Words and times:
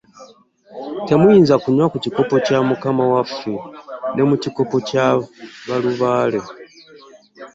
Temuyinza 1.07 1.55
kunywa 1.63 1.85
ku 1.91 1.97
kikompe 2.03 2.35
kya 2.45 2.59
Mukama 2.67 3.03
waffe 3.13 3.53
ne 4.13 4.21
ku 4.29 4.35
kikompe 4.43 4.77
kya 4.87 5.05
balubaale. 5.67 6.39